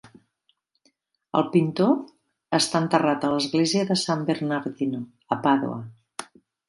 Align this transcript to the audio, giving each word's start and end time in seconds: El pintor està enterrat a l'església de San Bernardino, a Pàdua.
El 1.39 1.43
pintor 1.55 1.91
està 2.59 2.81
enterrat 2.85 3.27
a 3.27 3.31
l'església 3.35 3.85
de 3.91 3.99
San 4.05 4.25
Bernardino, 4.31 5.03
a 5.37 5.39
Pàdua. 5.45 5.79